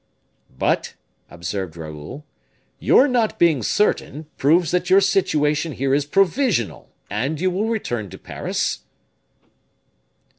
"But," 0.57 0.95
observed 1.29 1.77
Raoul, 1.77 2.25
"your 2.79 3.07
not 3.07 3.37
being 3.37 3.61
certain 3.61 4.25
proves 4.35 4.71
that 4.71 4.89
your 4.89 4.99
situation 4.99 5.73
here 5.73 5.93
is 5.93 6.05
provisional, 6.05 6.89
and 7.11 7.39
you 7.39 7.51
will 7.51 7.69
return 7.69 8.09
to 8.09 8.17
Paris?" 8.17 8.79